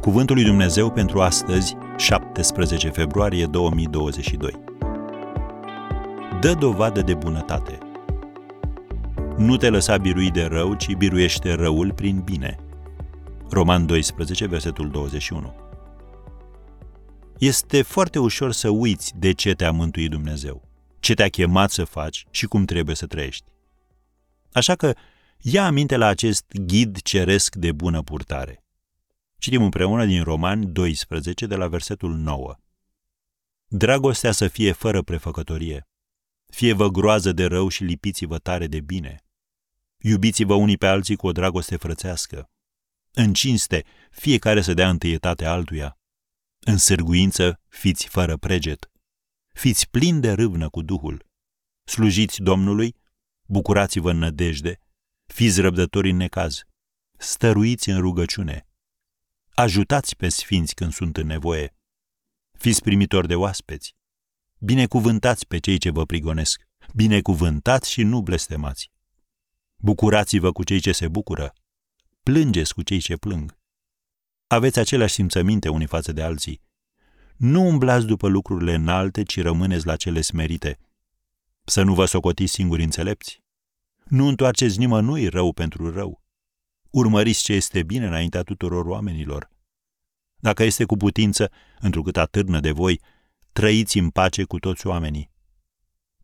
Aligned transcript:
Cuvântul 0.00 0.34
lui 0.34 0.44
Dumnezeu 0.44 0.90
pentru 0.90 1.20
astăzi, 1.20 1.76
17 1.96 2.88
februarie 2.88 3.46
2022. 3.46 4.52
Dă 6.40 6.54
dovadă 6.54 7.00
de 7.00 7.14
bunătate. 7.14 7.78
Nu 9.36 9.56
te 9.56 9.68
lăsa 9.68 9.96
birui 9.96 10.30
de 10.30 10.44
rău, 10.44 10.74
ci 10.74 10.94
biruiește 10.94 11.52
răul 11.52 11.92
prin 11.92 12.20
bine. 12.20 12.56
Roman 13.50 13.86
12, 13.86 14.46
versetul 14.46 14.90
21. 14.90 15.54
Este 17.38 17.82
foarte 17.82 18.18
ușor 18.18 18.52
să 18.52 18.68
uiți 18.68 19.12
de 19.16 19.32
ce 19.32 19.52
te-a 19.52 19.70
mântuit 19.70 20.10
Dumnezeu, 20.10 20.68
ce 21.00 21.14
te-a 21.14 21.28
chemat 21.28 21.70
să 21.70 21.84
faci 21.84 22.26
și 22.30 22.46
cum 22.46 22.64
trebuie 22.64 22.94
să 22.94 23.06
trăiești. 23.06 23.44
Așa 24.52 24.74
că 24.74 24.94
ia 25.40 25.66
aminte 25.66 25.96
la 25.96 26.06
acest 26.06 26.44
ghid 26.66 27.02
ceresc 27.02 27.54
de 27.54 27.72
bună 27.72 28.02
purtare. 28.02 28.62
Citim 29.38 29.62
împreună 29.62 30.06
din 30.06 30.22
Roman 30.22 30.72
12, 30.72 31.46
de 31.46 31.54
la 31.54 31.68
versetul 31.68 32.14
9. 32.14 32.56
Dragostea 33.66 34.32
să 34.32 34.48
fie 34.48 34.72
fără 34.72 35.02
prefăcătorie. 35.02 35.88
Fie-vă 36.46 36.88
groază 36.88 37.32
de 37.32 37.44
rău 37.44 37.68
și 37.68 37.84
lipiți-vă 37.84 38.38
tare 38.38 38.66
de 38.66 38.80
bine. 38.80 39.24
Iubiți-vă 39.96 40.54
unii 40.54 40.78
pe 40.78 40.86
alții 40.86 41.16
cu 41.16 41.26
o 41.26 41.32
dragoste 41.32 41.76
frățească. 41.76 42.50
În 43.12 43.32
cinste, 43.32 43.84
fiecare 44.10 44.60
să 44.60 44.74
dea 44.74 44.88
întâietate 44.88 45.44
altuia. 45.44 45.98
În 46.58 46.76
sârguință, 46.76 47.60
fiți 47.68 48.08
fără 48.08 48.36
preget. 48.36 48.90
Fiți 49.54 49.90
plini 49.90 50.20
de 50.20 50.32
râvnă 50.32 50.68
cu 50.68 50.82
Duhul. 50.82 51.26
Slujiți 51.84 52.42
Domnului, 52.42 52.94
bucurați-vă 53.46 54.10
în 54.10 54.18
nădejde, 54.18 54.80
fiți 55.26 55.60
răbdători 55.60 56.10
în 56.10 56.16
necaz, 56.16 56.62
stăruiți 57.18 57.88
în 57.90 58.00
rugăciune, 58.00 58.67
ajutați 59.58 60.16
pe 60.16 60.28
sfinți 60.28 60.74
când 60.74 60.92
sunt 60.92 61.16
în 61.16 61.26
nevoie, 61.26 61.74
fiți 62.52 62.82
primitori 62.82 63.26
de 63.26 63.34
oaspeți, 63.34 63.96
binecuvântați 64.58 65.46
pe 65.46 65.58
cei 65.58 65.78
ce 65.78 65.90
vă 65.90 66.04
prigonesc, 66.04 66.68
binecuvântați 66.94 67.90
și 67.90 68.02
nu 68.02 68.22
blestemați. 68.22 68.90
Bucurați-vă 69.76 70.52
cu 70.52 70.64
cei 70.64 70.80
ce 70.80 70.92
se 70.92 71.08
bucură, 71.08 71.52
plângeți 72.22 72.74
cu 72.74 72.82
cei 72.82 73.00
ce 73.00 73.16
plâng. 73.16 73.58
Aveți 74.46 74.78
aceleași 74.78 75.14
simțăminte 75.14 75.68
unii 75.68 75.86
față 75.86 76.12
de 76.12 76.22
alții. 76.22 76.62
Nu 77.36 77.62
umblați 77.62 78.06
după 78.06 78.28
lucrurile 78.28 78.74
înalte, 78.74 79.22
ci 79.22 79.40
rămâneți 79.40 79.86
la 79.86 79.96
cele 79.96 80.20
smerite. 80.20 80.78
Să 81.64 81.82
nu 81.82 81.94
vă 81.94 82.04
socotiți 82.04 82.52
singuri 82.52 82.82
înțelepți. 82.82 83.42
Nu 84.04 84.26
întoarceți 84.26 84.78
nimănui 84.78 85.28
rău 85.28 85.52
pentru 85.52 85.92
rău. 85.92 86.22
Urmăriți 86.90 87.42
ce 87.42 87.52
este 87.52 87.82
bine 87.82 88.06
înaintea 88.06 88.42
tuturor 88.42 88.86
oamenilor. 88.86 89.50
Dacă 90.36 90.62
este 90.62 90.84
cu 90.84 90.96
putință, 90.96 91.50
întrucât 91.80 92.16
atârnă 92.16 92.60
de 92.60 92.70
voi, 92.70 93.00
trăiți 93.52 93.98
în 93.98 94.10
pace 94.10 94.44
cu 94.44 94.58
toți 94.58 94.86
oamenii. 94.86 95.30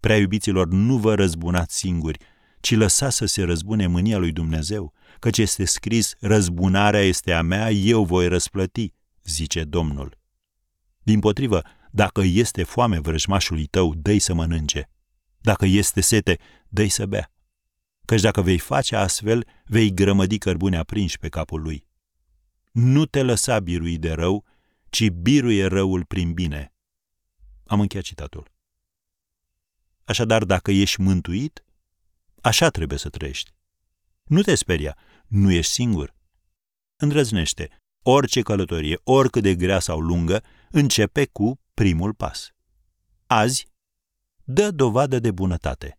Prea 0.00 0.16
iubiților, 0.16 0.66
nu 0.68 0.98
vă 0.98 1.14
răzbunați 1.14 1.76
singuri, 1.76 2.18
ci 2.60 2.74
lăsați 2.74 3.16
să 3.16 3.26
se 3.26 3.42
răzbune 3.42 3.86
mânia 3.86 4.18
lui 4.18 4.32
Dumnezeu, 4.32 4.92
căci 5.18 5.38
este 5.38 5.64
scris, 5.64 6.14
răzbunarea 6.20 7.00
este 7.00 7.32
a 7.32 7.42
mea, 7.42 7.70
eu 7.70 8.04
voi 8.04 8.28
răsplăti, 8.28 8.92
zice 9.24 9.64
Domnul. 9.64 10.18
Din 11.02 11.20
potrivă, 11.20 11.62
dacă 11.90 12.22
este 12.24 12.62
foame 12.62 13.00
vrăjmașului 13.00 13.66
tău, 13.66 13.94
dă 13.94 14.18
să 14.18 14.34
mănânce. 14.34 14.90
Dacă 15.40 15.66
este 15.66 16.00
sete, 16.00 16.38
dă 16.68 16.88
să 16.88 17.06
bea 17.06 17.33
căci 18.04 18.20
dacă 18.20 18.42
vei 18.42 18.58
face 18.58 18.96
astfel, 18.96 19.46
vei 19.64 19.94
grămădi 19.94 20.38
cărbune 20.38 20.76
aprinși 20.76 21.18
pe 21.18 21.28
capul 21.28 21.62
lui. 21.62 21.86
Nu 22.72 23.06
te 23.06 23.22
lăsa 23.22 23.58
birui 23.58 23.98
de 23.98 24.12
rău, 24.12 24.44
ci 24.88 25.08
biruie 25.08 25.66
răul 25.66 26.04
prin 26.04 26.32
bine. 26.32 26.72
Am 27.66 27.80
încheiat 27.80 28.04
citatul. 28.04 28.52
Așadar, 30.04 30.44
dacă 30.44 30.70
ești 30.70 31.00
mântuit, 31.00 31.64
așa 32.40 32.68
trebuie 32.68 32.98
să 32.98 33.08
trăiești. 33.08 33.54
Nu 34.24 34.42
te 34.42 34.54
speria, 34.54 34.96
nu 35.26 35.50
ești 35.50 35.72
singur. 35.72 36.14
Îndrăznește, 36.96 37.70
orice 38.02 38.42
călătorie, 38.42 39.00
oricât 39.04 39.42
de 39.42 39.54
grea 39.54 39.78
sau 39.78 40.00
lungă, 40.00 40.42
începe 40.70 41.26
cu 41.26 41.60
primul 41.74 42.14
pas. 42.14 42.50
Azi, 43.26 43.68
dă 44.44 44.70
dovadă 44.70 45.18
de 45.18 45.30
bunătate. 45.30 45.98